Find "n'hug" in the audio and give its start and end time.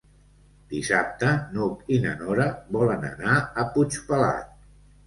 1.57-1.85